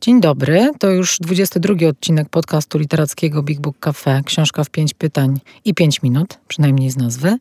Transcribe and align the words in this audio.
Dzień 0.00 0.20
dobry, 0.20 0.70
to 0.78 0.90
już 0.90 1.18
22 1.18 1.88
odcinek 1.88 2.28
podcastu 2.28 2.78
literackiego 2.78 3.42
Big 3.42 3.60
Book 3.60 3.78
Cafe, 3.78 4.22
książka 4.24 4.64
w 4.64 4.70
5 4.70 4.94
pytań 4.94 5.40
i 5.64 5.74
5 5.74 6.02
minut, 6.02 6.38
przynajmniej 6.48 6.90
z 6.90 6.96
nazwy. 6.96 7.36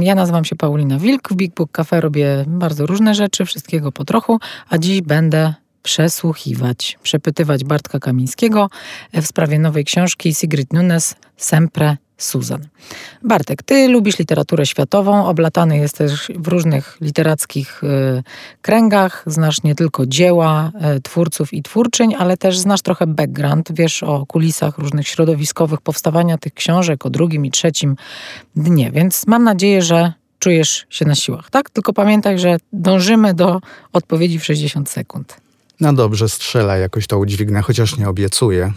Ja 0.00 0.14
nazywam 0.14 0.44
się 0.44 0.56
Paulina 0.56 0.98
Wilk, 0.98 1.28
w 1.28 1.34
Big 1.34 1.54
Book 1.54 1.70
Cafe 1.72 2.00
robię 2.00 2.44
bardzo 2.46 2.86
różne 2.86 3.14
rzeczy, 3.14 3.44
wszystkiego 3.44 3.92
po 3.92 4.04
trochu, 4.04 4.38
a 4.68 4.78
dziś 4.78 5.00
będę 5.00 5.54
przesłuchiwać, 5.82 6.98
przepytywać 7.02 7.64
Bartka 7.64 7.98
Kamińskiego 7.98 8.70
w 9.12 9.26
sprawie 9.26 9.58
nowej 9.58 9.84
książki 9.84 10.34
Sigrid 10.34 10.72
Nunes 10.72 11.14
Sempre 11.36 11.96
Susan. 12.22 12.68
Bartek, 13.22 13.62
ty 13.62 13.88
lubisz 13.88 14.18
literaturę 14.18 14.66
światową, 14.66 15.26
oblatany 15.26 15.78
jesteś 15.78 16.12
w 16.36 16.48
różnych 16.48 16.96
literackich 17.00 17.84
y, 17.84 18.22
kręgach, 18.62 19.22
znasz 19.26 19.62
nie 19.62 19.74
tylko 19.74 20.06
dzieła 20.06 20.72
y, 20.96 21.00
twórców 21.00 21.52
i 21.52 21.62
twórczyń, 21.62 22.14
ale 22.18 22.36
też 22.36 22.58
znasz 22.58 22.82
trochę 22.82 23.06
background, 23.06 23.68
wiesz 23.72 24.02
o 24.02 24.26
kulisach 24.26 24.78
różnych 24.78 25.08
środowiskowych 25.08 25.80
powstawania 25.80 26.38
tych 26.38 26.54
książek, 26.54 27.06
o 27.06 27.10
drugim 27.10 27.46
i 27.46 27.50
trzecim 27.50 27.96
dnie, 28.56 28.90
więc 28.90 29.26
mam 29.26 29.44
nadzieję, 29.44 29.82
że 29.82 30.12
czujesz 30.38 30.86
się 30.90 31.04
na 31.04 31.14
siłach, 31.14 31.50
tak? 31.50 31.70
Tylko 31.70 31.92
pamiętaj, 31.92 32.38
że 32.38 32.56
dążymy 32.72 33.34
do 33.34 33.60
odpowiedzi 33.92 34.38
w 34.38 34.44
60 34.44 34.90
sekund. 34.90 35.36
No 35.80 35.92
dobrze, 35.92 36.28
strzela, 36.28 36.76
jakoś 36.76 37.06
to 37.06 37.18
udźwignę, 37.18 37.62
chociaż 37.62 37.96
nie 37.96 38.08
obiecuję. 38.08 38.72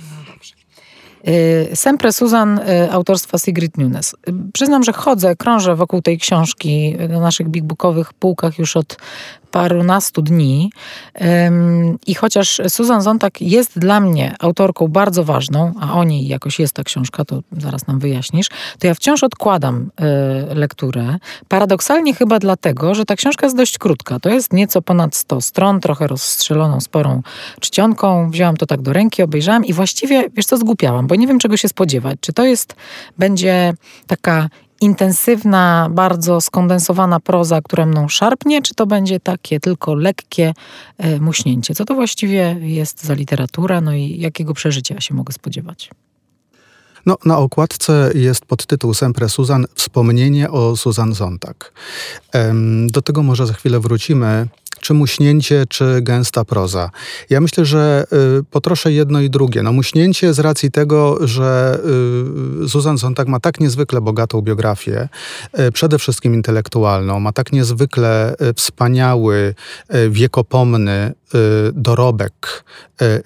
Y, 1.28 1.76
Sempre 1.76 2.12
Susan 2.14 2.60
y, 2.60 2.92
autorstwa 2.92 3.38
Sigrid 3.38 3.78
Nunes. 3.78 4.16
Y, 4.30 4.34
przyznam, 4.54 4.84
że 4.84 4.94
chodzę, 4.94 5.36
krążę 5.36 5.76
wokół 5.76 6.02
tej 6.02 6.18
książki 6.18 6.98
na 7.10 7.20
naszych 7.20 7.50
big 7.50 7.64
bookowych 7.64 8.14
półkach 8.14 8.60
już 8.60 8.78
od 8.78 8.98
parunastu 9.54 10.22
dni. 10.22 10.72
I 12.08 12.16
chociaż 12.16 12.62
Susan 12.68 13.02
Zontag 13.02 13.42
jest 13.42 13.80
dla 13.80 14.00
mnie 14.00 14.36
autorką 14.40 14.88
bardzo 14.88 15.24
ważną, 15.24 15.74
a 15.82 15.94
o 15.94 16.04
niej 16.04 16.28
jakoś 16.28 16.60
jest 16.60 16.74
ta 16.74 16.84
książka, 16.84 17.26
to 17.26 17.42
zaraz 17.52 17.88
nam 17.88 18.00
wyjaśnisz, 18.00 18.48
to 18.80 18.88
ja 18.88 18.94
wciąż 18.94 19.24
odkładam 19.24 19.90
lekturę. 20.56 21.18
Paradoksalnie 21.48 22.14
chyba 22.14 22.40
dlatego, 22.40 22.96
że 22.96 23.06
ta 23.06 23.16
książka 23.16 23.46
jest 23.46 23.58
dość 23.58 23.78
krótka. 23.78 24.20
To 24.20 24.30
jest 24.30 24.54
nieco 24.54 24.82
ponad 24.82 25.16
100 25.16 25.42
stron, 25.42 25.80
trochę 25.80 26.08
rozstrzeloną 26.08 26.82
sporą 26.82 27.22
czcionką. 27.60 28.32
Wzięłam 28.32 28.58
to 28.58 28.66
tak 28.66 28.82
do 28.82 28.94
ręki, 28.94 29.24
obejrzałam 29.24 29.66
i 29.66 29.74
właściwie, 29.74 30.30
wiesz 30.34 30.46
co, 30.46 30.58
zgłupiałam, 30.58 31.08
bo 31.08 31.16
nie 31.16 31.28
wiem 31.28 31.40
czego 31.40 31.58
się 31.58 31.68
spodziewać. 31.68 32.18
Czy 32.22 32.34
to 32.34 32.44
jest, 32.44 32.76
będzie 33.18 33.74
taka 34.08 34.50
intensywna, 34.84 35.90
bardzo 35.92 36.42
skondensowana 36.42 37.20
proza, 37.20 37.62
która 37.62 37.86
mną 37.86 38.10
szarpnie, 38.10 38.62
czy 38.62 38.76
to 38.76 38.86
będzie 38.86 39.20
takie 39.20 39.60
tylko 39.60 39.96
lekkie 39.96 40.54
e, 40.98 41.20
muśnięcie? 41.20 41.76
Co 41.76 41.86
to 41.86 41.94
właściwie 41.96 42.58
jest 42.62 43.04
za 43.04 43.14
literatura, 43.14 43.82
no 43.82 43.94
i 43.94 44.20
jakiego 44.20 44.54
przeżycia 44.54 45.02
się 45.02 45.14
mogę 45.14 45.34
spodziewać? 45.34 45.90
No, 47.06 47.18
na 47.26 47.38
okładce 47.38 48.12
jest 48.16 48.46
podtytuł 48.46 48.94
Sempre 48.94 49.30
Susan 49.30 49.66
Wspomnienie 49.76 50.52
o 50.52 50.78
Susan 50.78 51.14
Zontag. 51.14 51.74
Do 52.88 53.02
tego 53.02 53.24
może 53.24 53.48
za 53.48 53.54
chwilę 53.54 53.80
wrócimy 53.80 54.48
czy 54.84 54.94
muśnięcie, 54.94 55.66
czy 55.70 56.02
gęsta 56.02 56.46
proza. 56.46 56.90
Ja 57.30 57.42
myślę, 57.42 57.66
że 57.66 58.06
y, 58.40 58.44
potroszę 58.44 58.92
jedno 58.92 59.22
i 59.22 59.30
drugie. 59.30 59.64
No 59.64 59.72
muśnięcie 59.72 60.34
z 60.34 60.40
racji 60.40 60.72
tego, 60.72 61.28
że 61.28 61.80
y, 62.66 62.70
Susan 62.70 62.98
Sontag 62.98 63.28
ma 63.28 63.40
tak 63.40 63.60
niezwykle 63.60 64.02
bogatą 64.02 64.42
biografię, 64.42 65.10
y, 65.60 65.72
przede 65.72 66.00
wszystkim 66.00 66.34
intelektualną, 66.34 67.20
ma 67.20 67.32
tak 67.32 67.52
niezwykle 67.52 68.36
wspaniały, 68.56 69.56
wiekopomny 70.10 71.14
dorobek 71.74 72.64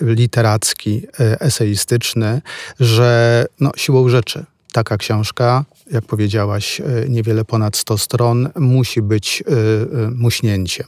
literacki, 0.02 1.02
eseistyczny, 1.20 2.42
że 2.80 3.46
no, 3.60 3.72
siłą 3.76 4.10
rzeczy 4.10 4.46
taka 4.72 4.98
książka 4.98 5.66
jak 5.92 6.06
powiedziałaś, 6.06 6.82
e, 6.82 6.86
niewiele 7.10 7.46
ponad 7.46 7.78
100 7.78 7.98
stron, 7.98 8.50
musi 8.56 9.02
być 9.02 9.44
e, 9.48 9.52
e, 9.52 10.10
muśnięciem 10.10 10.88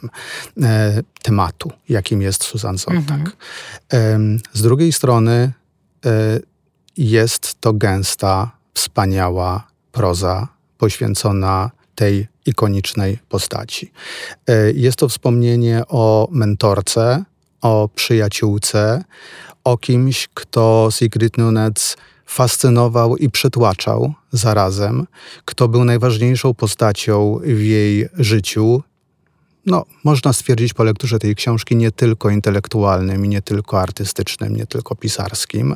tematu, 1.22 1.72
jakim 1.90 2.22
jest 2.22 2.44
Susan 2.44 2.78
Sontag. 2.78 3.20
Mhm. 3.90 4.40
Z 4.54 4.62
drugiej 4.62 4.94
strony 4.94 5.52
jest 6.98 7.56
to 7.62 7.74
gęsta, 7.74 8.52
wspaniała 8.74 9.68
proza 9.92 10.48
poświęcona 10.78 11.72
tej 11.96 12.28
ikonicznej 12.46 13.20
postaci. 13.30 13.92
Jest 14.74 15.00
to 15.00 15.10
wspomnienie 15.10 15.84
o 15.88 16.28
mentorce, 16.32 17.24
o 17.62 17.90
przyjaciółce, 17.96 19.04
o 19.64 19.78
kimś, 19.78 20.28
kto 20.34 20.90
Sigrid 20.92 21.38
Nunez 21.38 21.98
fascynował 22.30 23.18
i 23.18 23.30
przytłaczał 23.30 24.14
zarazem, 24.32 25.08
kto 25.46 25.68
był 25.68 25.86
najważniejszą 25.86 26.54
postacią 26.54 27.40
w 27.44 27.62
jej 27.62 28.08
życiu. 28.18 28.84
No, 29.66 29.86
można 30.04 30.34
stwierdzić 30.34 30.74
po 30.74 30.84
lekturze 30.84 31.20
tej 31.20 31.36
książki 31.36 31.76
nie 31.76 31.92
tylko 31.92 32.30
intelektualnym, 32.30 33.26
nie 33.26 33.42
tylko 33.42 33.82
artystycznym, 33.82 34.56
nie 34.56 34.66
tylko 34.66 34.96
pisarskim. 34.96 35.76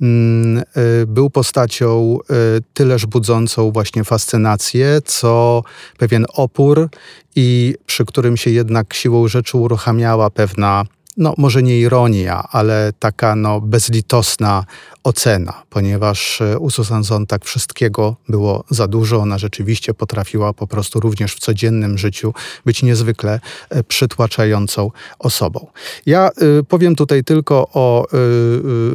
Mm, 0.00 0.62
y, 1.02 1.06
był 1.06 1.30
postacią 1.30 2.18
y, 2.30 2.62
tyleż 2.74 3.06
budzącą 3.06 3.70
właśnie 3.70 4.04
fascynację, 4.04 5.00
co 5.04 5.62
pewien 5.98 6.26
opór 6.32 6.88
i 7.36 7.74
przy 7.86 8.04
którym 8.04 8.36
się 8.36 8.50
jednak 8.50 8.94
siłą 8.94 9.28
rzeczy 9.28 9.58
uruchamiała 9.58 10.30
pewna 10.30 10.84
no 11.18 11.34
może 11.38 11.62
nie 11.62 11.78
ironia, 11.78 12.48
ale 12.50 12.92
taka 12.98 13.36
no 13.36 13.60
bezlitosna 13.60 14.64
ocena, 15.04 15.62
ponieważ 15.70 16.40
e, 16.40 16.58
u 16.58 16.70
Susan 16.70 17.04
Zontag 17.04 17.44
wszystkiego 17.44 18.16
było 18.28 18.64
za 18.70 18.86
dużo. 18.86 19.16
Ona 19.16 19.38
rzeczywiście 19.38 19.94
potrafiła 19.94 20.52
po 20.52 20.66
prostu 20.66 21.00
również 21.00 21.34
w 21.34 21.38
codziennym 21.38 21.98
życiu 21.98 22.34
być 22.64 22.82
niezwykle 22.82 23.40
e, 23.70 23.84
przytłaczającą 23.84 24.90
osobą. 25.18 25.66
Ja 26.06 26.30
y, 26.60 26.64
powiem 26.64 26.96
tutaj 26.96 27.24
tylko 27.24 27.68
o, 27.74 28.06
y, 28.12 28.16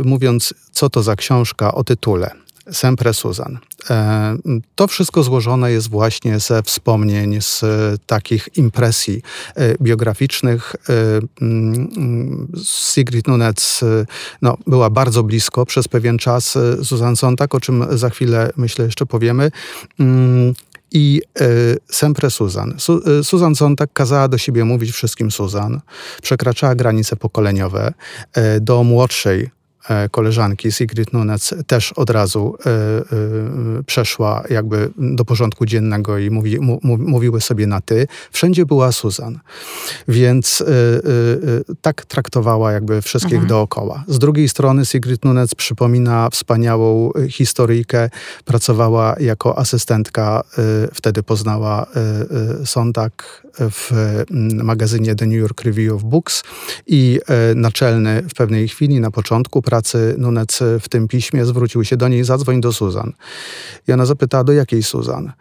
y, 0.01 0.03
mówiąc 0.03 0.53
co 0.71 0.89
to 0.89 1.03
za 1.03 1.15
książka 1.15 1.73
o 1.73 1.83
tytule. 1.83 2.42
Sempre 2.71 3.13
Susan. 3.13 3.59
E, 3.89 4.37
to 4.75 4.87
wszystko 4.87 5.23
złożone 5.23 5.71
jest 5.71 5.89
właśnie 5.89 6.39
ze 6.39 6.63
wspomnień, 6.63 7.41
z 7.41 7.61
takich 8.05 8.49
impresji 8.55 9.21
e, 9.55 9.75
biograficznych. 9.81 10.75
E, 10.89 10.93
mm, 11.41 12.47
Sigrid 12.63 13.27
Nunez 13.27 13.81
no, 14.41 14.57
była 14.67 14.89
bardzo 14.89 15.23
blisko 15.23 15.65
przez 15.65 15.87
pewien 15.87 16.17
czas 16.17 16.57
Susan 16.83 17.15
Sontag, 17.15 17.55
o 17.55 17.59
czym 17.59 17.85
za 17.97 18.09
chwilę 18.09 18.51
myślę 18.57 18.85
jeszcze 18.85 19.05
powiemy. 19.05 19.51
Mm, 19.99 20.53
I 20.91 21.21
sempre 21.91 22.29
Susan. 22.29 22.73
Su, 22.77 23.23
Susan 23.23 23.55
Sontag 23.55 23.93
kazała 23.93 24.27
do 24.27 24.37
siebie 24.37 24.65
mówić 24.65 24.91
wszystkim 24.91 25.31
Susan. 25.31 25.81
Przekraczała 26.21 26.75
granice 26.75 27.15
pokoleniowe. 27.15 27.93
Do 28.61 28.83
młodszej 28.83 29.49
koleżanki 30.11 30.71
Sigrid 30.71 31.13
Nunez 31.13 31.53
też 31.67 31.93
od 31.93 32.09
razu 32.09 32.55
e, 32.65 32.69
e, 32.69 33.83
przeszła 33.85 34.43
jakby 34.49 34.89
do 34.97 35.25
porządku 35.25 35.65
dziennego 35.65 36.17
i 36.17 36.29
mówi, 36.29 36.59
mówiły 36.83 37.41
sobie 37.41 37.67
na 37.67 37.81
ty. 37.81 38.07
Wszędzie 38.31 38.65
była 38.65 38.91
Susan. 38.91 39.39
Więc 40.07 40.63
tak 41.81 42.05
traktowała 42.05 42.71
jakby 42.71 43.01
wszystkich 43.01 43.33
mhm. 43.33 43.49
dookoła. 43.49 44.03
Z 44.07 44.19
drugiej 44.19 44.49
strony 44.49 44.85
Sigrid 44.85 45.25
Nunez 45.25 45.55
przypomina 45.55 46.29
wspaniałą 46.29 47.11
historyjkę. 47.29 48.09
Pracowała 48.45 49.15
jako 49.19 49.57
asystentka, 49.57 50.43
wtedy 50.93 51.23
poznała 51.23 51.85
Sondak 52.65 53.42
w 53.59 53.91
magazynie 54.63 55.15
The 55.15 55.25
New 55.25 55.39
York 55.39 55.61
Review 55.61 55.93
of 55.93 56.03
Books 56.03 56.43
i 56.87 57.19
naczelny 57.55 58.21
w 58.29 58.33
pewnej 58.33 58.67
chwili 58.67 58.99
na 58.99 59.11
początku 59.11 59.61
pracy 59.61 60.15
Nunec 60.17 60.59
w 60.79 60.89
tym 60.89 61.07
piśmie 61.07 61.45
zwrócił 61.45 61.83
się 61.83 61.97
do 61.97 62.07
niej, 62.07 62.23
zadzwoń 62.23 62.61
do 62.61 62.73
Suzan. 62.73 63.13
I 63.87 63.91
ona 63.91 64.05
zapytała, 64.05 64.43
do 64.43 64.53
jakiej 64.53 64.83
Suzan? 64.83 65.31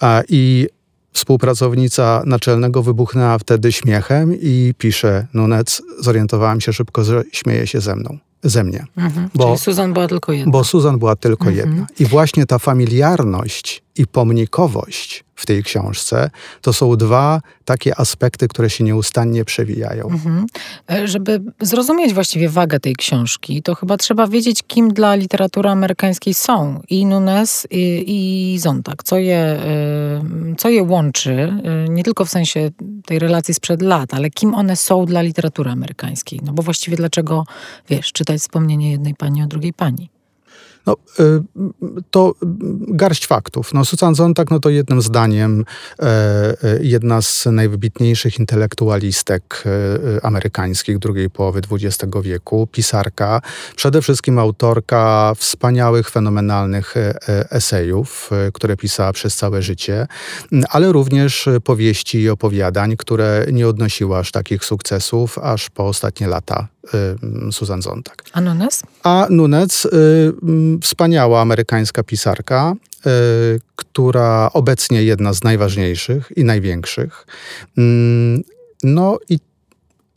A, 0.00 0.22
I 0.28 0.66
Współpracownica 1.12 2.22
naczelnego 2.26 2.82
wybuchnęła 2.82 3.38
wtedy 3.38 3.72
śmiechem 3.72 4.34
i 4.40 4.74
pisze, 4.78 5.26
Nunec, 5.34 5.82
zorientowałem 6.00 6.60
się 6.60 6.72
szybko, 6.72 7.04
że 7.04 7.22
śmieje 7.32 7.66
się 7.66 7.80
ze 7.80 7.96
mną 7.96 8.18
ze 8.44 8.64
mnie. 8.64 8.86
Mhm. 8.96 9.28
Bo, 9.34 9.46
Czyli 9.46 9.58
Susan 9.58 9.92
była 9.92 10.08
tylko 10.08 10.32
jedna. 10.32 10.52
Bo 10.52 10.64
Susan 10.64 10.98
była 10.98 11.16
tylko 11.16 11.48
mhm. 11.48 11.56
jedna. 11.56 11.86
I 11.98 12.06
właśnie 12.06 12.46
ta 12.46 12.58
familiarność 12.58 13.82
i 13.96 14.06
pomnikowość 14.06 15.24
w 15.42 15.46
tej 15.46 15.62
książce, 15.62 16.30
to 16.60 16.72
są 16.72 16.96
dwa 16.96 17.40
takie 17.64 18.00
aspekty, 18.00 18.48
które 18.48 18.70
się 18.70 18.84
nieustannie 18.84 19.44
przewijają. 19.44 20.04
Mhm. 20.04 20.46
E, 20.90 21.08
żeby 21.08 21.42
zrozumieć 21.60 22.14
właściwie 22.14 22.48
wagę 22.48 22.80
tej 22.80 22.96
książki, 22.96 23.62
to 23.62 23.74
chyba 23.74 23.96
trzeba 23.96 24.26
wiedzieć, 24.26 24.62
kim 24.66 24.92
dla 24.92 25.14
literatury 25.14 25.68
amerykańskiej 25.68 26.34
są 26.34 26.80
i 26.88 27.06
Nunes, 27.06 27.66
i, 27.70 28.04
i. 28.06 28.58
Co 29.04 29.18
je, 29.18 29.36
e, 29.36 30.22
co 30.58 30.68
je 30.68 30.82
łączy, 30.82 31.32
e, 31.64 31.88
nie 31.88 32.04
tylko 32.04 32.24
w 32.24 32.30
sensie 32.30 32.70
tej 33.06 33.18
relacji 33.18 33.54
sprzed 33.54 33.82
lat, 33.82 34.14
ale 34.14 34.30
kim 34.30 34.54
one 34.54 34.76
są 34.76 35.06
dla 35.06 35.22
literatury 35.22 35.70
amerykańskiej. 35.70 36.40
No 36.44 36.52
bo 36.52 36.62
właściwie 36.62 36.96
dlaczego, 36.96 37.44
wiesz, 37.88 38.12
czytać 38.12 38.40
wspomnienie 38.40 38.90
jednej 38.90 39.14
pani 39.14 39.42
o 39.42 39.46
drugiej 39.46 39.72
pani? 39.72 40.10
No, 40.86 40.96
y, 41.20 41.42
to 42.10 42.34
garść 42.88 43.26
faktów. 43.26 43.74
No, 43.74 43.84
Susan 43.84 44.14
Zontag 44.14 44.50
no 44.50 44.60
to 44.60 44.70
jednym 44.70 45.02
zdaniem 45.02 45.64
e, 45.98 46.04
e, 46.04 46.54
jedna 46.80 47.22
z 47.22 47.46
najwybitniejszych 47.46 48.38
intelektualistek 48.38 49.64
e, 49.66 50.26
amerykańskich 50.26 50.98
drugiej 50.98 51.30
połowy 51.30 51.60
XX 51.70 52.12
wieku, 52.22 52.68
pisarka, 52.72 53.40
przede 53.76 54.02
wszystkim 54.02 54.38
autorka 54.38 55.32
wspaniałych, 55.36 56.10
fenomenalnych 56.10 56.94
esejów, 57.50 58.30
które 58.52 58.76
pisała 58.76 59.12
przez 59.12 59.36
całe 59.36 59.62
życie, 59.62 60.06
ale 60.68 60.92
również 60.92 61.48
powieści 61.64 62.20
i 62.20 62.30
opowiadań, 62.30 62.96
które 62.96 63.46
nie 63.52 63.68
odnosiły 63.68 64.16
aż 64.16 64.30
takich 64.30 64.64
sukcesów 64.64 65.38
aż 65.38 65.70
po 65.70 65.86
ostatnie 65.86 66.26
lata 66.26 66.71
Susan 67.50 67.82
Zontag. 67.82 68.22
A 68.32 68.40
Nunes? 68.40 68.82
A 69.02 69.26
Nunes, 69.30 69.84
y, 69.84 69.90
wspaniała 70.82 71.40
amerykańska 71.40 72.02
pisarka, 72.02 72.74
y, 73.06 73.60
która 73.76 74.50
obecnie 74.52 75.02
jedna 75.02 75.32
z 75.32 75.44
najważniejszych 75.44 76.32
i 76.36 76.44
największych. 76.44 77.26
Mm, 77.78 78.42
no 78.82 79.18
i 79.28 79.38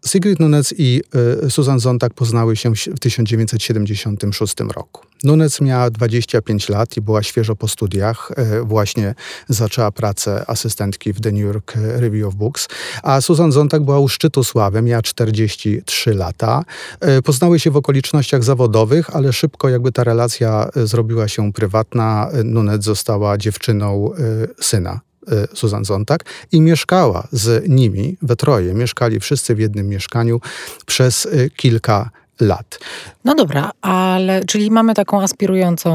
Sigrid 0.08 0.40
Nunes 0.40 0.74
i 0.78 1.02
y, 1.46 1.52
Susan 1.52 1.80
Zontag 1.80 2.14
poznały 2.14 2.56
się 2.56 2.72
w 2.76 3.00
1976 3.00 4.56
roku. 4.76 5.02
Nunes 5.24 5.62
miała 5.62 5.90
25 5.90 6.70
lat 6.70 6.98
i 6.98 7.02
była 7.02 7.24
świeżo 7.24 7.56
po 7.56 7.68
studiach. 7.68 8.32
Y, 8.60 8.64
właśnie 8.64 9.16
zaczęła 9.50 9.92
pracę 9.92 10.44
asystentki 10.48 11.14
w 11.14 11.22
The 11.22 11.32
New 11.32 11.42
York 11.42 11.74
Review 11.76 12.28
of 12.28 12.36
Books. 12.36 12.68
A 13.04 13.22
Susan 13.22 13.52
Zontag 13.52 13.84
była 13.84 14.00
u 14.00 14.08
szczytu 14.08 14.44
sławy, 14.44 14.82
miała 14.82 15.02
43 15.02 16.14
lata. 16.14 16.64
Y, 17.18 17.22
poznały 17.22 17.60
się 17.60 17.72
w 17.72 17.78
okolicznościach 17.78 18.44
zawodowych, 18.44 19.16
ale 19.16 19.34
szybko 19.34 19.70
jakby 19.70 19.92
ta 19.92 20.04
relacja 20.04 20.70
zrobiła 20.76 21.28
się 21.28 21.54
prywatna. 21.54 22.30
Nunes 22.44 22.84
została 22.84 23.38
dziewczyną 23.38 24.12
syna 24.62 25.05
Susan 25.54 25.86
Zontag 25.86 26.26
i 26.52 26.62
mieszkała 26.62 27.28
z 27.32 27.70
nimi 27.70 28.18
we 28.22 28.36
troje. 28.36 28.74
Mieszkali 28.74 29.20
wszyscy 29.20 29.56
w 29.56 29.60
jednym 29.60 29.90
mieszkaniu 29.90 30.42
przez 30.86 31.26
y, 31.26 31.50
kilka 31.56 32.10
lat. 32.40 32.80
No 33.26 33.36
dobra, 33.36 33.72
ale 33.82 34.46
czyli 34.46 34.72
mamy 34.72 34.94
taką 34.94 35.22
aspirującą 35.22 35.92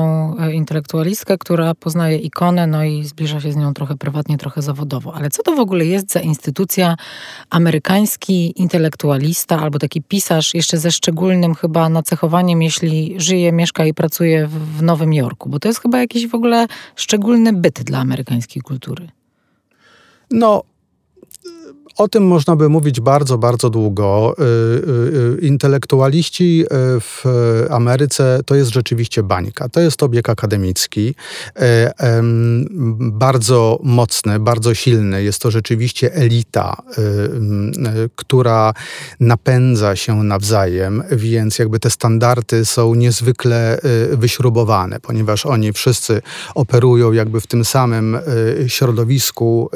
y, 0.49 0.53
intelektualistkę, 0.53 1.39
która 1.39 1.75
poznaje 1.75 2.19
ikonę, 2.19 2.67
no 2.67 2.85
i 2.85 3.05
zbliża 3.05 3.41
się 3.41 3.53
z 3.53 3.57
nią 3.57 3.75
trochę 3.75 3.97
prywatnie, 3.97 4.39
trochę 4.39 4.63
zawodowo. 4.63 5.15
Ale 5.15 5.31
co 5.31 5.43
to 5.43 5.57
w 5.57 5.59
ogóle 5.59 5.87
jest 5.87 6.13
za 6.13 6.21
instytucja 6.21 6.97
amerykański 7.51 8.61
intelektualista 8.61 9.61
albo 9.61 9.79
taki 9.79 10.03
pisarz, 10.03 10.55
jeszcze 10.55 10.79
ze 10.79 10.91
szczególnym 10.91 11.55
chyba 11.55 11.89
nacechowaniem, 11.89 12.63
jeśli 12.63 13.15
żyje, 13.17 13.53
mieszka 13.53 13.85
i 13.87 13.95
pracuje 13.95 14.47
w 14.47 14.83
Nowym 14.83 15.13
Jorku? 15.13 15.49
Bo 15.49 15.59
to 15.59 15.69
jest 15.69 15.81
chyba 15.81 15.99
jakiś 15.99 16.27
w 16.27 16.35
ogóle 16.35 16.67
szczególny 16.97 17.53
byt 17.53 17.83
dla 17.83 17.99
amerykańskiej 17.99 18.63
kultury. 18.63 19.09
No, 20.31 20.67
o 21.97 22.09
tym 22.09 22.27
można 22.27 22.57
by 22.57 22.69
mówić 22.69 23.01
bardzo, 23.01 23.39
bardzo 23.39 23.71
długo. 23.71 24.35
Y, 24.39 24.43
y, 24.43 25.39
y, 25.43 25.47
intelektualiści 25.47 26.65
w 27.01 27.25
Ameryce 27.71 28.41
to 28.47 28.55
jest 28.55 28.71
rzeczywiście 28.71 29.23
bańka. 29.23 29.69
To 29.69 29.81
jest 29.81 30.03
obieg 30.03 30.29
akademicki, 30.29 31.15
bardzo 32.99 33.79
mocny, 33.83 34.39
bardzo 34.39 34.75
silny. 34.75 35.23
Jest 35.23 35.43
to 35.43 35.51
rzeczywiście 35.51 36.15
elita, 36.15 36.83
która 38.17 38.75
napędza 39.21 39.97
się 39.97 40.23
nawzajem, 40.23 41.03
więc 41.13 41.59
jakby 41.59 41.81
te 41.81 41.91
standardy 41.91 42.65
są 42.65 42.95
niezwykle 42.95 43.79
wyśrubowane, 44.13 45.01
ponieważ 45.01 45.47
oni 45.47 45.73
wszyscy 45.73 46.23
operują 46.55 47.13
jakby 47.13 47.41
w 47.41 47.47
tym 47.47 47.65
samym 47.65 48.19
środowisku 48.67 49.71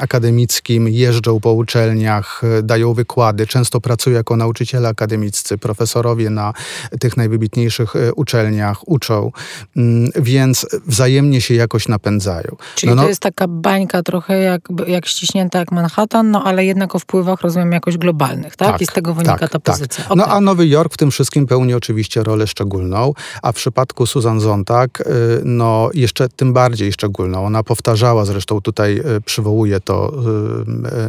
akademickim, 0.00 0.88
jeżdżą 0.88 1.40
po 1.40 1.51
uczelniach, 1.52 2.42
e, 2.58 2.62
dają 2.62 2.94
wykłady, 2.94 3.46
często 3.46 3.80
pracują 3.80 4.16
jako 4.16 4.36
nauczyciele 4.36 4.88
akademiccy, 4.88 5.58
profesorowie 5.58 6.30
na 6.30 6.52
tych 7.00 7.16
najwybitniejszych 7.16 7.96
e, 7.96 8.14
uczelniach 8.14 8.88
uczą, 8.88 9.32
mm, 9.76 10.10
więc 10.16 10.66
wzajemnie 10.86 11.40
się 11.40 11.54
jakoś 11.54 11.88
napędzają. 11.88 12.56
Czyli 12.74 12.90
no, 12.90 12.96
no, 12.96 13.02
to 13.02 13.08
jest 13.08 13.20
taka 13.20 13.48
bańka 13.48 14.02
trochę 14.02 14.38
jak, 14.38 14.62
jak 14.86 15.06
ściśnięta 15.06 15.58
jak 15.58 15.72
Manhattan, 15.72 16.30
no 16.30 16.44
ale 16.44 16.64
jednak 16.64 16.94
o 16.94 16.98
wpływach 16.98 17.40
rozumiem 17.40 17.72
jakoś 17.72 17.98
globalnych, 17.98 18.56
tak? 18.56 18.72
tak 18.72 18.80
I 18.80 18.86
z 18.86 18.88
tego 18.88 19.14
wynika 19.14 19.38
tak, 19.38 19.50
ta 19.50 19.58
tak. 19.58 19.62
pozycja. 19.62 20.04
Okay. 20.04 20.16
No 20.16 20.26
a 20.26 20.40
Nowy 20.40 20.68
Jork 20.68 20.94
w 20.94 20.96
tym 20.96 21.10
wszystkim 21.10 21.46
pełni 21.46 21.74
oczywiście 21.74 22.22
rolę 22.22 22.46
szczególną, 22.46 23.12
a 23.42 23.52
w 23.52 23.54
przypadku 23.54 24.06
Susan 24.06 24.40
Zontag, 24.40 25.00
e, 25.00 25.04
no 25.44 25.90
jeszcze 25.94 26.28
tym 26.28 26.52
bardziej 26.52 26.92
szczególną. 26.92 27.46
Ona 27.46 27.62
powtarzała, 27.62 28.24
zresztą 28.24 28.60
tutaj 28.60 29.02
przywołuje 29.24 29.80
to 29.80 30.12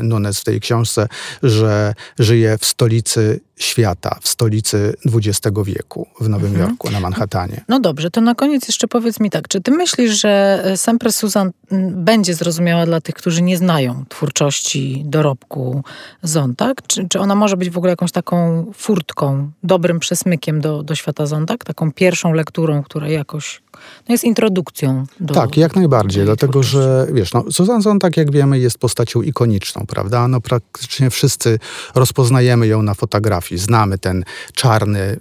Nunes 0.01 0.32
w 0.39 0.44
tej 0.44 0.59
książce, 0.59 1.07
że 1.44 1.94
żyje 2.19 2.57
w 2.57 2.65
stolicy 2.65 3.39
świata, 3.63 4.18
w 4.21 4.27
stolicy 4.27 4.94
XX 5.06 5.57
wieku, 5.65 6.07
w 6.19 6.30
Nowym 6.30 6.51
mhm. 6.51 6.69
Jorku, 6.69 6.92
na 6.92 7.00
Manhattanie. 7.00 7.62
No 7.69 7.80
dobrze, 7.80 8.12
to 8.12 8.21
na 8.21 8.36
koniec 8.36 8.68
jeszcze 8.68 8.88
powiedz 8.88 9.19
mi 9.19 9.30
tak, 9.30 9.48
czy 9.48 9.62
ty 9.62 9.71
myślisz, 9.71 10.21
że 10.21 10.62
e, 10.65 10.77
Sempre 10.77 11.12
Susan 11.12 11.51
będzie 11.92 12.33
zrozumiała 12.33 12.86
dla 12.86 13.01
tych, 13.01 13.15
którzy 13.15 13.42
nie 13.42 13.57
znają 13.57 14.06
twórczości 14.10 15.04
dorobku 15.06 15.83
Zontag? 16.24 16.88
Czy, 16.88 17.07
czy 17.10 17.19
ona 17.19 17.36
może 17.36 17.57
być 17.57 17.69
w 17.69 17.77
ogóle 17.77 17.92
jakąś 17.92 18.12
taką 18.12 18.65
furtką, 18.74 19.51
dobrym 19.63 20.00
przesmykiem 20.00 20.62
do, 20.62 20.83
do 20.83 20.95
świata 20.95 21.25
Zontag? 21.25 21.63
Taką 21.63 21.92
pierwszą 21.92 22.33
lekturą, 22.33 22.83
która 22.83 23.07
jakoś 23.07 23.62
no 24.09 24.13
jest 24.13 24.24
introdukcją 24.24 25.06
do 25.19 25.33
Tak, 25.33 25.57
jak 25.57 25.75
najbardziej, 25.75 26.25
dlatego 26.25 26.63
że 26.63 27.07
wiesz, 27.13 27.33
no, 27.33 27.45
Susan 27.51 27.81
Zontag, 27.81 28.18
jak 28.18 28.31
wiemy, 28.31 28.59
jest 28.59 28.77
postacią 28.77 29.21
ikoniczną, 29.21 29.86
prawda? 29.88 30.27
No 30.27 30.42
praktycznie 30.42 31.09
wszyscy 31.09 31.59
rozpoznajemy 31.95 32.68
ją 32.68 32.81
na 32.81 32.94
fotografii, 32.94 33.53
znamy 33.57 33.98
ten 33.98 34.24
czarny, 34.54 35.00
y, 35.00 35.18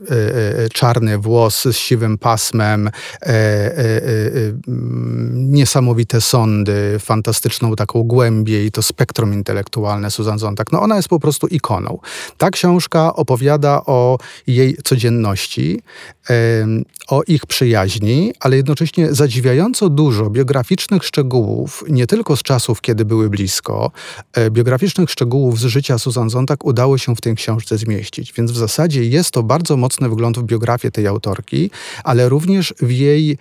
y, 0.65 0.69
czarny 0.73 1.19
włos 1.19 1.62
z 1.62 1.77
siwym 1.77 2.19
pasmem, 2.19 2.87
y, 2.89 3.31
niesamowite 5.33 6.21
sądy, 6.21 6.99
fantastyczną 6.99 7.77
taką 7.77 8.03
głębię 8.03 8.65
i 8.65 8.71
to 8.71 8.83
spektrum 8.83 9.35
intelektualne 9.35 10.11
Susan 10.11 10.39
Zontag. 10.39 10.73
No 10.73 10.83
ona 10.83 10.97
jest 10.97 11.09
po 11.09 11.21
prostu 11.21 11.47
ikoną. 11.47 11.99
Ta 12.39 12.51
książka 12.51 13.15
opowiada 13.15 13.83
o 13.87 14.19
jej 14.47 14.77
codzienności, 14.85 15.83
o 17.09 17.23
ich 17.23 17.47
przyjaźni, 17.47 18.33
ale 18.41 18.57
jednocześnie 18.57 19.15
zadziwiająco 19.15 19.89
dużo 19.89 20.31
biograficznych 20.31 21.05
szczegółów, 21.05 21.85
nie 21.89 22.07
tylko 22.07 22.37
z 22.37 22.43
czasów, 22.43 22.81
kiedy 22.81 23.05
były 23.05 23.31
blisko, 23.31 23.91
e, 24.33 24.51
biograficznych 24.51 25.11
szczegółów 25.11 25.59
z 25.59 25.65
życia 25.65 25.99
Susan 25.99 26.31
Zontag 26.31 26.65
udało 26.65 26.99
się 26.99 27.17
w 27.17 27.21
tej 27.21 27.35
książce 27.35 27.79
zmieścić. 27.79 28.12
Więc 28.37 28.50
w 28.50 28.57
zasadzie 28.57 29.04
jest 29.04 29.31
to 29.31 29.42
bardzo 29.42 29.76
mocny 29.76 30.09
wgląd 30.09 30.38
w 30.38 30.42
biografię 30.42 30.90
tej 30.90 31.07
autorki, 31.07 31.71
ale 32.04 32.28
również 32.28 32.75
w 32.81 32.90
jej 32.90 33.38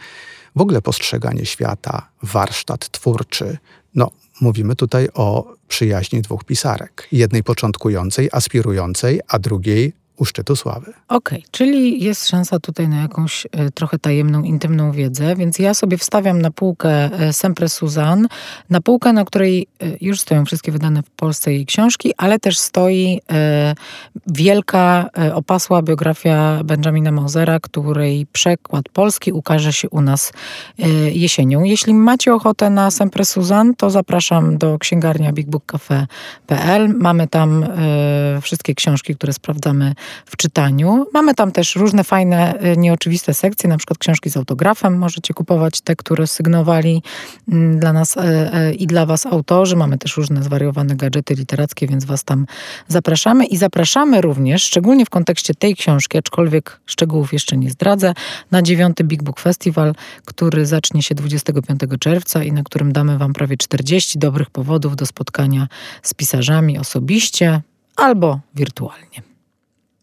w 0.55 0.61
ogóle 0.61 0.81
postrzeganie 0.81 1.45
świata, 1.45 2.09
warsztat 2.23 2.89
twórczy. 2.89 3.57
No, 3.95 4.11
mówimy 4.41 4.75
tutaj 4.75 5.07
o 5.13 5.53
przyjaźni 5.67 6.21
dwóch 6.21 6.43
pisarek. 6.43 7.07
Jednej 7.11 7.43
początkującej, 7.43 8.29
aspirującej, 8.31 9.19
a 9.27 9.39
drugiej 9.39 9.93
u 10.21 10.25
szczytu 10.25 10.55
sławy. 10.55 10.93
Okej, 11.07 11.39
okay, 11.39 11.41
czyli 11.51 12.03
jest 12.03 12.29
szansa 12.29 12.59
tutaj 12.59 12.87
na 12.87 13.01
jakąś 13.01 13.47
e, 13.51 13.71
trochę 13.71 13.99
tajemną, 13.99 14.43
intymną 14.43 14.91
wiedzę, 14.91 15.35
więc 15.35 15.59
ja 15.59 15.73
sobie 15.73 15.97
wstawiam 15.97 16.41
na 16.41 16.51
półkę 16.51 16.89
e, 16.89 17.33
Sempre 17.33 17.69
Suzanne, 17.69 18.27
na 18.69 18.81
półkę, 18.81 19.13
na 19.13 19.25
której 19.25 19.67
e, 19.79 19.85
już 20.01 20.19
stoją 20.19 20.45
wszystkie 20.45 20.71
wydane 20.71 21.03
w 21.03 21.09
Polsce 21.09 21.53
jej 21.53 21.65
książki, 21.65 22.13
ale 22.17 22.39
też 22.39 22.59
stoi 22.59 23.21
wielka, 24.27 25.09
opasła 25.33 25.81
biografia 25.81 26.61
Benjamina 26.63 27.11
Mosera, 27.11 27.59
której 27.59 28.25
przekład 28.31 28.89
polski 28.89 29.31
ukaże 29.31 29.73
się 29.73 29.89
u 29.89 30.01
nas 30.01 30.33
jesienią. 31.11 31.63
Jeśli 31.63 31.93
macie 31.93 32.33
ochotę 32.33 32.69
na 32.69 32.91
Sempre 32.91 33.25
Suzanne, 33.25 33.73
to 33.77 33.89
zapraszam 33.89 34.57
do 34.57 34.79
księgarnia 34.79 35.33
bigbookcafe.pl. 35.33 36.95
Mamy 36.97 37.27
tam 37.27 37.65
wszystkie 38.41 38.75
książki, 38.75 39.15
które 39.15 39.33
sprawdzamy 39.33 39.93
w 40.25 40.37
czytaniu. 40.37 41.05
Mamy 41.13 41.33
tam 41.33 41.51
też 41.51 41.75
różne 41.75 42.03
fajne, 42.03 42.63
y, 42.73 42.77
nieoczywiste 42.77 43.33
sekcje, 43.33 43.69
na 43.69 43.77
przykład 43.77 43.97
książki 43.97 44.29
z 44.29 44.37
autografem. 44.37 44.97
Możecie 44.97 45.33
kupować 45.33 45.81
te, 45.81 45.95
które 45.95 46.27
sygnowali 46.27 47.03
mm, 47.51 47.79
dla 47.79 47.93
nas 47.93 48.17
e, 48.17 48.21
e, 48.53 48.73
i 48.73 48.87
dla 48.87 49.05
was 49.05 49.25
autorzy. 49.25 49.75
Mamy 49.75 49.97
też 49.97 50.17
różne 50.17 50.43
zwariowane 50.43 50.95
gadżety 50.95 51.33
literackie, 51.33 51.87
więc 51.87 52.05
was 52.05 52.23
tam 52.23 52.45
zapraszamy. 52.87 53.45
I 53.45 53.57
zapraszamy 53.57 54.21
również, 54.21 54.63
szczególnie 54.63 55.05
w 55.05 55.09
kontekście 55.09 55.53
tej 55.55 55.75
książki, 55.75 56.17
aczkolwiek 56.17 56.79
szczegółów 56.85 57.33
jeszcze 57.33 57.57
nie 57.57 57.69
zdradzę, 57.69 58.13
na 58.51 58.61
dziewiąty 58.61 59.03
Big 59.03 59.23
Book 59.23 59.39
Festival, 59.39 59.95
który 60.25 60.65
zacznie 60.65 61.03
się 61.03 61.15
25 61.15 61.81
czerwca 61.99 62.43
i 62.43 62.51
na 62.51 62.63
którym 62.63 62.91
damy 62.93 63.17
wam 63.17 63.33
prawie 63.33 63.57
40 63.57 64.19
dobrych 64.19 64.49
powodów 64.49 64.95
do 64.95 65.05
spotkania 65.05 65.67
z 66.03 66.13
pisarzami 66.13 66.79
osobiście 66.79 67.61
albo 67.95 68.39
wirtualnie. 68.55 69.30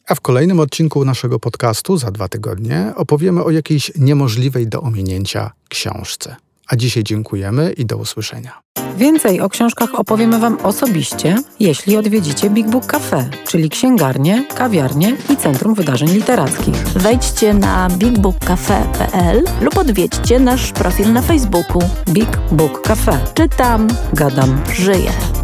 A 0.09 0.15
w 0.15 0.21
kolejnym 0.21 0.61
odcinku 0.61 1.05
naszego 1.05 1.39
podcastu 1.39 1.97
za 1.97 2.11
dwa 2.11 2.29
tygodnie 2.29 2.93
opowiemy 2.97 3.45
o 3.45 3.51
jakiejś 3.51 3.93
niemożliwej 3.97 4.67
do 4.67 4.81
ominięcia 4.83 5.51
książce. 5.69 6.37
A 6.69 6.77
dzisiaj 6.77 7.05
dziękujemy 7.05 7.73
i 7.73 7.87
do 7.87 7.97
usłyszenia. 7.97 8.61
Więcej 8.97 9.41
o 9.41 9.49
książkach 9.49 9.95
opowiemy 9.95 10.39
Wam 10.39 10.59
osobiście, 10.63 11.37
jeśli 11.61 11.97
odwiedzicie 11.97 12.51
Big 12.51 12.71
Book 12.71 12.87
Cafe, 12.87 13.31
czyli 13.47 13.71
księgarnię, 13.71 14.45
kawiarnię 14.55 15.17
i 15.31 15.37
Centrum 15.37 15.75
Wydarzeń 15.75 16.09
Literackich. 16.09 16.77
Wejdźcie 16.77 17.55
na 17.55 17.89
bigbookcafe.pl 17.91 19.45
lub 19.61 19.79
odwiedźcie 19.79 20.41
nasz 20.41 20.73
profil 20.73 21.13
na 21.13 21.23
Facebooku. 21.23 21.83
Big 22.09 22.39
Book 22.53 22.81
Cafe. 22.81 23.19
Czytam, 23.35 23.89
Gadam. 24.13 24.61
żyję. 24.73 25.38